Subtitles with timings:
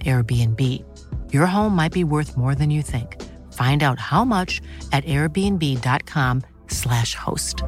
[0.00, 0.58] Airbnb.
[1.32, 3.20] Your home might be worth more than you think.
[3.52, 4.62] Find out how much
[4.92, 7.62] at airbnb.com/slash host.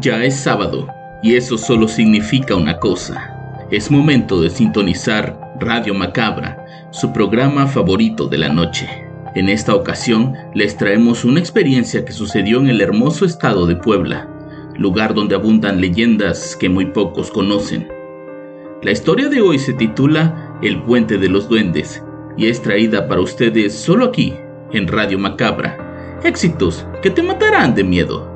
[0.00, 0.88] Ya es sábado,
[1.22, 3.64] y eso solo significa una cosa.
[3.70, 9.11] Es momento de sintonizar Radio Macabra, su programa favorito de la noche.
[9.34, 14.28] En esta ocasión les traemos una experiencia que sucedió en el hermoso estado de Puebla,
[14.76, 17.88] lugar donde abundan leyendas que muy pocos conocen.
[18.82, 22.02] La historia de hoy se titula El puente de los duendes
[22.36, 24.34] y es traída para ustedes solo aquí,
[24.72, 26.20] en Radio Macabra.
[26.24, 28.30] Éxitos que te matarán de miedo.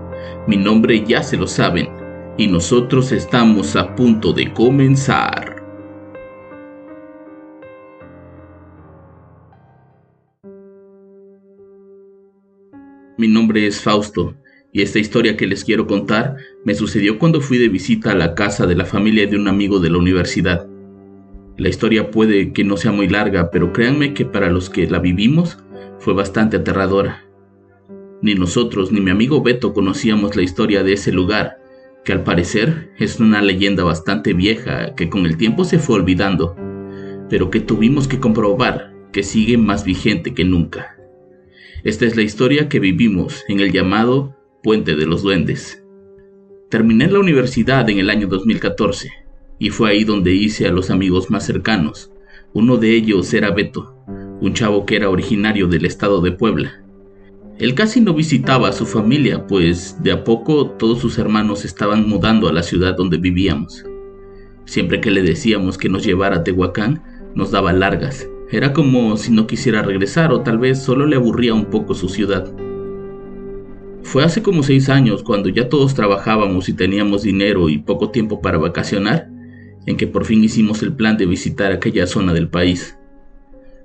[0.46, 1.90] Mi nombre ya se lo saben
[2.38, 5.55] y nosotros estamos a punto de comenzar.
[13.18, 14.34] Mi nombre es Fausto
[14.72, 16.36] y esta historia que les quiero contar
[16.66, 19.80] me sucedió cuando fui de visita a la casa de la familia de un amigo
[19.80, 20.66] de la universidad.
[21.56, 24.98] La historia puede que no sea muy larga, pero créanme que para los que la
[24.98, 25.56] vivimos
[25.98, 27.24] fue bastante aterradora.
[28.20, 31.56] Ni nosotros ni mi amigo Beto conocíamos la historia de ese lugar,
[32.04, 36.54] que al parecer es una leyenda bastante vieja que con el tiempo se fue olvidando,
[37.30, 40.95] pero que tuvimos que comprobar que sigue más vigente que nunca.
[41.86, 45.84] Esta es la historia que vivimos en el llamado Puente de los Duendes.
[46.68, 49.08] Terminé la universidad en el año 2014
[49.60, 52.10] y fue ahí donde hice a los amigos más cercanos.
[52.52, 53.94] Uno de ellos era Beto,
[54.40, 56.82] un chavo que era originario del estado de Puebla.
[57.60, 62.08] Él casi no visitaba a su familia, pues de a poco todos sus hermanos estaban
[62.08, 63.84] mudando a la ciudad donde vivíamos.
[64.64, 67.04] Siempre que le decíamos que nos llevara a Tehuacán,
[67.36, 71.54] nos daba largas, era como si no quisiera regresar o tal vez solo le aburría
[71.54, 72.52] un poco su ciudad.
[74.02, 78.40] Fue hace como seis años cuando ya todos trabajábamos y teníamos dinero y poco tiempo
[78.40, 79.28] para vacacionar,
[79.84, 82.96] en que por fin hicimos el plan de visitar aquella zona del país.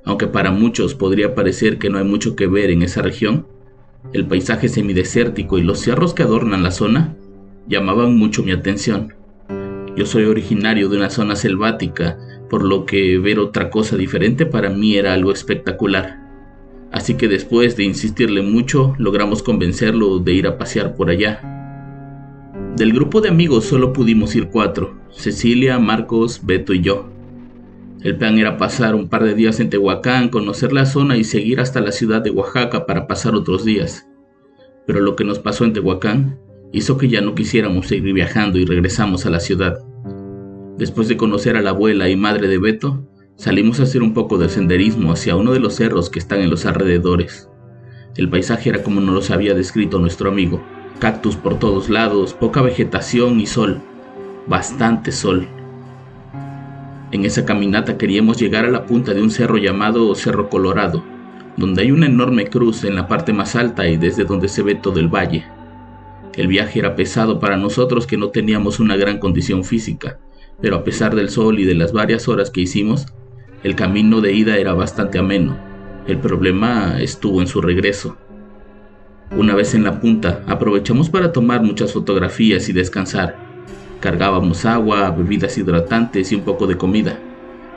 [0.05, 3.47] Aunque para muchos podría parecer que no hay mucho que ver en esa región,
[4.13, 7.15] el paisaje semidesértico y los cerros que adornan la zona
[7.67, 9.13] llamaban mucho mi atención.
[9.95, 12.17] Yo soy originario de una zona selvática
[12.51, 16.19] por lo que ver otra cosa diferente para mí era algo espectacular.
[16.91, 21.39] Así que después de insistirle mucho, logramos convencerlo de ir a pasear por allá.
[22.75, 27.09] Del grupo de amigos solo pudimos ir cuatro, Cecilia, Marcos, Beto y yo.
[28.01, 31.61] El plan era pasar un par de días en Tehuacán, conocer la zona y seguir
[31.61, 34.09] hasta la ciudad de Oaxaca para pasar otros días.
[34.85, 36.37] Pero lo que nos pasó en Tehuacán
[36.73, 39.85] hizo que ya no quisiéramos seguir viajando y regresamos a la ciudad.
[40.81, 44.39] Después de conocer a la abuela y madre de Beto, salimos a hacer un poco
[44.39, 47.47] de senderismo hacia uno de los cerros que están en los alrededores.
[48.17, 50.59] El paisaje era como nos lo había descrito nuestro amigo.
[50.97, 53.79] Cactus por todos lados, poca vegetación y sol.
[54.47, 55.47] Bastante sol.
[57.11, 61.03] En esa caminata queríamos llegar a la punta de un cerro llamado Cerro Colorado,
[61.57, 64.73] donde hay una enorme cruz en la parte más alta y desde donde se ve
[64.73, 65.45] todo el valle.
[66.33, 70.17] El viaje era pesado para nosotros que no teníamos una gran condición física,
[70.61, 73.07] pero a pesar del sol y de las varias horas que hicimos,
[73.63, 75.57] el camino de ida era bastante ameno.
[76.07, 78.17] El problema estuvo en su regreso.
[79.35, 83.37] Una vez en la punta, aprovechamos para tomar muchas fotografías y descansar.
[83.99, 87.19] Cargábamos agua, bebidas hidratantes y un poco de comida.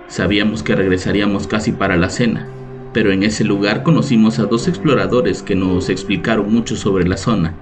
[0.08, 2.48] Sabíamos que regresaríamos casi para la cena,
[2.92, 7.54] pero en ese lugar conocimos a dos exploradores que nos explicaron mucho sobre la zona,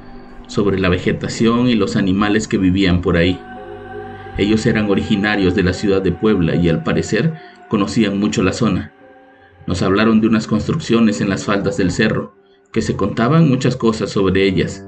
[0.46, 3.40] sobre la vegetación y los animales que vivían por ahí.
[4.38, 7.34] Ellos eran originarios de la ciudad de Puebla y al parecer
[7.69, 8.93] conocían mucho la zona.
[9.67, 12.34] Nos hablaron de unas construcciones en las faldas del cerro,
[12.73, 14.87] que se contaban muchas cosas sobre ellas.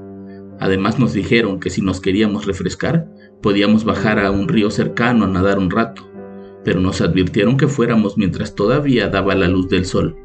[0.59, 3.07] Además nos dijeron que si nos queríamos refrescar,
[3.41, 6.09] podíamos bajar a un río cercano a nadar un rato,
[6.63, 10.17] pero nos advirtieron que fuéramos mientras todavía daba la luz del sol.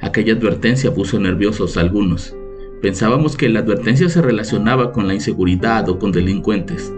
[0.00, 2.36] Aquella advertencia puso nerviosos a algunos.
[2.82, 6.92] Pensábamos que la advertencia se relacionaba con la inseguridad o con delincuentes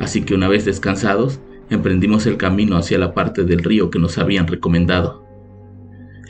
[0.00, 1.40] así que una vez descansados,
[1.70, 5.24] emprendimos el camino hacia la parte del río que nos habían recomendado.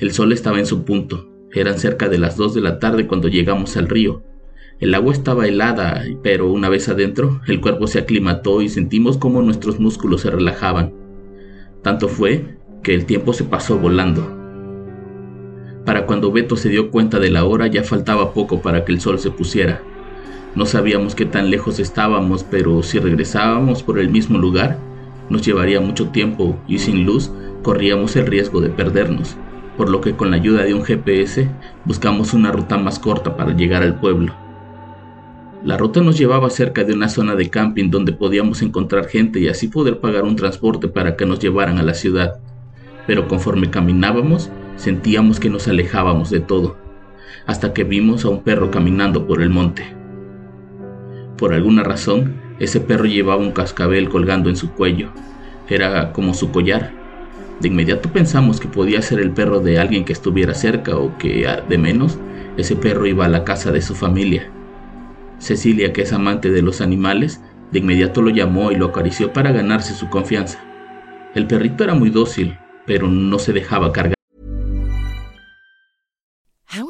[0.01, 3.27] El sol estaba en su punto, Eran cerca de las 2 de la tarde cuando
[3.29, 4.23] llegamos al río.
[4.81, 9.41] El agua estaba helada, pero una vez adentro, el cuerpo se aclimató y sentimos como
[9.41, 10.93] nuestros músculos se relajaban.
[11.83, 14.31] Tanto fue que el tiempo se pasó volando.
[15.85, 19.01] Para cuando Beto se dio cuenta de la hora ya faltaba poco para que el
[19.01, 19.83] sol se pusiera.
[20.59, 24.77] No sabíamos qué tan lejos estábamos, pero si regresábamos por el mismo lugar,
[25.31, 27.31] nos llevaría mucho tiempo y sin luz
[27.63, 29.37] corríamos el riesgo de perdernos,
[29.77, 31.49] por lo que con la ayuda de un GPS
[31.85, 34.35] buscamos una ruta más corta para llegar al pueblo.
[35.63, 39.47] La ruta nos llevaba cerca de una zona de camping donde podíamos encontrar gente y
[39.47, 42.41] así poder pagar un transporte para que nos llevaran a la ciudad.
[43.07, 46.77] Pero conforme caminábamos, sentíamos que nos alejábamos de todo,
[47.47, 49.98] hasta que vimos a un perro caminando por el monte.
[51.39, 55.11] Por alguna razón, ese perro llevaba un cascabel colgando en su cuello.
[55.69, 56.91] Era como su collar.
[57.61, 61.49] De inmediato pensamos que podía ser el perro de alguien que estuviera cerca o que,
[61.69, 62.19] de menos,
[62.57, 64.51] ese perro iba a la casa de su familia.
[65.39, 67.41] Cecilia, que es amante de los animales,
[67.71, 70.59] de inmediato lo llamó y lo acarició para ganarse su confianza.
[71.37, 74.18] El perrito era muy dócil, pero no se dejaba cargar.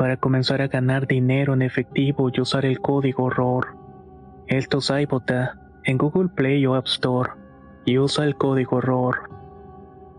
[0.00, 3.76] para comenzar a ganar dinero en efectivo y usar el código ROR.
[4.46, 7.32] Esto es iBota en Google Play o App Store
[7.84, 9.28] y usa el código ROR.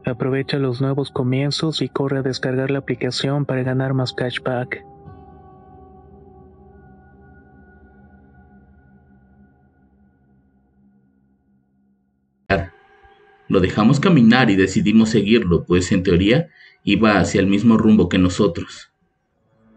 [0.05, 4.85] Aprovecha los nuevos comienzos y corre a descargar la aplicación para ganar más cashback.
[13.47, 16.49] Lo dejamos caminar y decidimos seguirlo, pues en teoría
[16.83, 18.90] iba hacia el mismo rumbo que nosotros.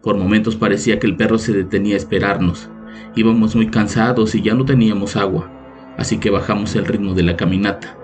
[0.05, 2.69] Por momentos parecía que el perro se detenía a esperarnos.
[3.15, 5.49] Íbamos muy cansados y ya no teníamos agua,
[5.97, 7.97] así que bajamos el ritmo de la caminata.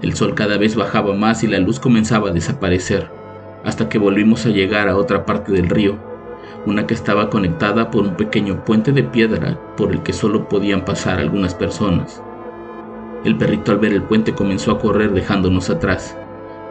[0.00, 3.10] El sol cada vez bajaba más y la luz comenzaba a desaparecer,
[3.62, 5.98] hasta que volvimos a llegar a otra parte del río.
[6.64, 10.86] una que estaba conectada por un pequeño puente de piedra por el que solo podían
[10.86, 12.22] pasar algunas personas.
[13.24, 16.16] El perrito al ver el puente comenzó a correr dejándonos atrás.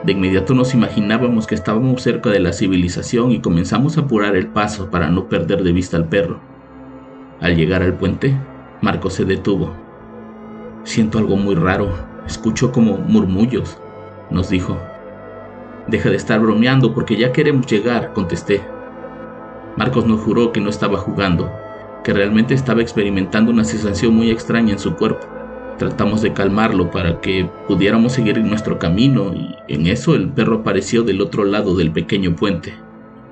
[0.04, 4.48] De inmediato nos imaginábamos que estábamos cerca de la civilización y comenzamos a apurar el
[4.48, 6.40] paso para no perder de vista al perro.
[7.42, 8.38] Al llegar al puente,
[8.82, 9.74] Marco se detuvo.
[10.84, 11.90] Siento algo muy raro,
[12.28, 13.78] escucho como murmullos,
[14.30, 14.78] nos dijo.
[15.88, 18.62] Deja de estar bromeando porque ya queremos llegar, contesté.
[19.78, 21.52] Marcos nos juró que no estaba jugando,
[22.04, 25.28] que realmente estaba experimentando una sensación muy extraña en su cuerpo.
[25.78, 31.04] Tratamos de calmarlo para que pudiéramos seguir nuestro camino y en eso el perro apareció
[31.04, 32.74] del otro lado del pequeño puente.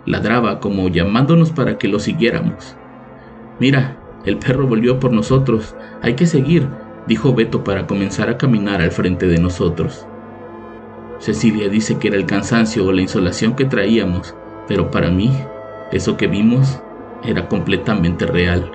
[0.06, 2.76] Ladraba como llamándonos para que lo siguiéramos.
[3.60, 5.76] Mira, el perro volvió por nosotros.
[6.04, 6.68] Hay que seguir,
[7.08, 10.06] dijo Beto para comenzar a caminar al frente de nosotros.
[11.18, 14.36] Cecilia dice que era el cansancio o la insolación que traíamos,
[14.68, 15.32] pero para mí,
[15.92, 16.80] eso que vimos
[17.24, 18.72] era completamente real.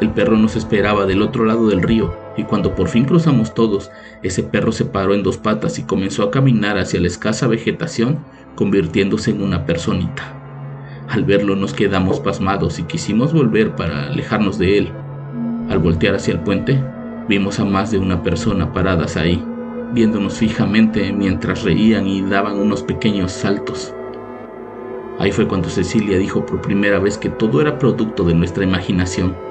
[0.00, 3.90] El perro nos esperaba del otro lado del río, y cuando por fin cruzamos todos,
[4.22, 8.18] ese perro se paró en dos patas y comenzó a caminar hacia la escasa vegetación,
[8.54, 10.34] convirtiéndose en una personita.
[11.08, 14.92] Al verlo nos quedamos pasmados y quisimos volver para alejarnos de él.
[15.68, 16.82] Al voltear hacia el puente,
[17.28, 19.42] vimos a más de una persona paradas ahí,
[19.92, 23.94] viéndonos fijamente mientras reían y daban unos pequeños saltos.
[25.18, 29.47] Ahí fue cuando Cecilia dijo por primera vez que todo era producto de nuestra imaginación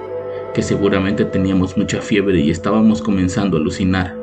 [0.57, 4.15] que seguramente teníamos mucha fiebre y estábamos comenzando a alucinar.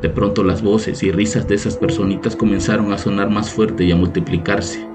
[0.00, 3.90] De pronto las voces y risas de esas personitas comenzaron a sonar más fuerte y
[3.90, 4.86] a multiplicarse,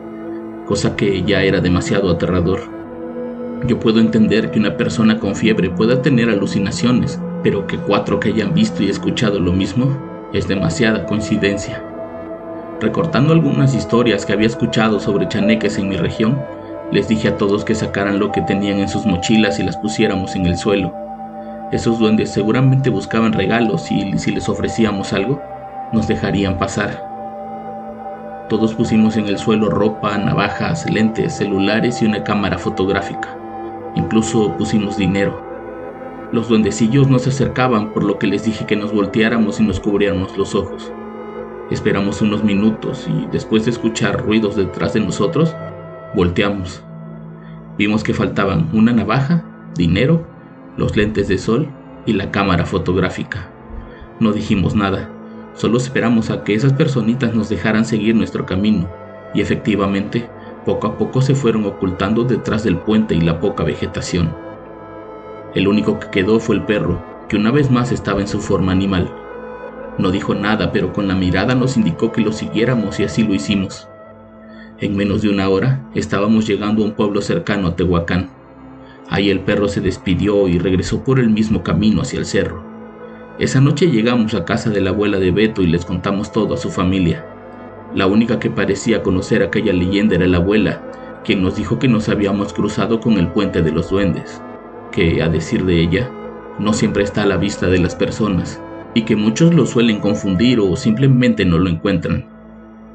[0.65, 2.61] cosa que ya era demasiado aterrador.
[3.67, 8.29] Yo puedo entender que una persona con fiebre pueda tener alucinaciones, pero que cuatro que
[8.29, 9.97] hayan visto y escuchado lo mismo
[10.31, 11.83] es demasiada coincidencia.
[12.79, 16.41] Recortando algunas historias que había escuchado sobre chaneques en mi región,
[16.91, 20.35] les dije a todos que sacaran lo que tenían en sus mochilas y las pusiéramos
[20.35, 20.93] en el suelo.
[21.71, 25.41] Esos duendes seguramente buscaban regalos y si les ofrecíamos algo,
[25.91, 27.05] nos dejarían pasar.
[28.47, 33.35] Todos pusimos en el suelo ropa, navajas, lentes, celulares y una cámara fotográfica.
[33.95, 35.45] Incluso pusimos dinero.
[36.31, 40.37] Los duendecillos nos acercaban por lo que les dije que nos volteáramos y nos cubriéramos
[40.37, 40.91] los ojos.
[41.69, 45.53] Esperamos unos minutos y después de escuchar ruidos detrás de nosotros,
[46.13, 46.81] Volteamos.
[47.77, 49.43] Vimos que faltaban una navaja,
[49.75, 50.25] dinero,
[50.77, 51.67] los lentes de sol
[52.05, 53.49] y la cámara fotográfica.
[54.19, 55.09] No dijimos nada,
[55.53, 58.89] solo esperamos a que esas personitas nos dejaran seguir nuestro camino,
[59.33, 60.29] y efectivamente,
[60.65, 64.33] poco a poco se fueron ocultando detrás del puente y la poca vegetación.
[65.55, 68.71] El único que quedó fue el perro, que una vez más estaba en su forma
[68.71, 69.13] animal.
[69.97, 73.33] No dijo nada, pero con la mirada nos indicó que lo siguiéramos y así lo
[73.33, 73.89] hicimos.
[74.79, 78.29] En menos de una hora estábamos llegando a un pueblo cercano a Tehuacán.
[79.09, 82.63] Ahí el perro se despidió y regresó por el mismo camino hacia el cerro.
[83.39, 86.57] Esa noche llegamos a casa de la abuela de Beto y les contamos todo a
[86.57, 87.25] su familia.
[87.95, 90.83] La única que parecía conocer aquella leyenda era la abuela,
[91.23, 94.43] quien nos dijo que nos habíamos cruzado con el puente de los duendes,
[94.91, 96.11] que, a decir de ella,
[96.59, 98.61] no siempre está a la vista de las personas,
[98.93, 102.36] y que muchos lo suelen confundir o simplemente no lo encuentran.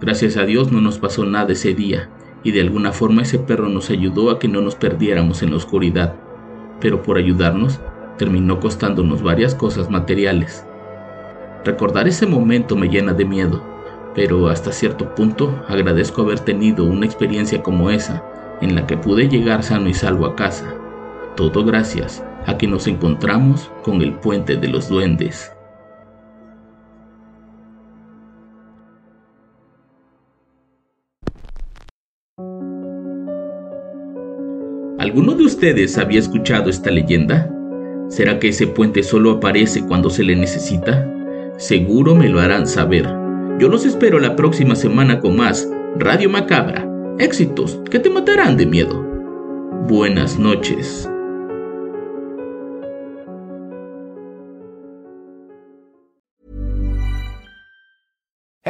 [0.03, 2.09] Gracias a Dios no nos pasó nada ese día
[2.43, 5.59] y de alguna forma ese perro nos ayudó a que no nos perdiéramos en la
[5.59, 6.17] oscuridad,
[6.81, 7.79] pero por ayudarnos
[8.19, 10.67] terminó costándonos varias cosas materiales.
[11.65, 13.63] Recordar ese momento me llena de miedo,
[14.13, 18.25] pero hasta cierto punto agradezco haber tenido una experiencia como esa,
[18.61, 20.75] en la que pude llegar sano y salvo a casa.
[21.37, 25.53] Todo gracias a que nos encontramos con el puente de los duendes.
[35.03, 37.51] ¿Alguno de ustedes había escuchado esta leyenda?
[38.09, 41.05] ¿Será que ese puente solo aparece cuando se le necesita?
[41.57, 43.09] Seguro me lo harán saber.
[43.59, 45.69] Yo los espero la próxima semana con más
[45.99, 46.89] Radio Macabra.
[47.19, 49.03] Éxitos que te matarán de miedo.
[49.89, 51.11] Buenas noches.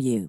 [0.00, 0.28] you.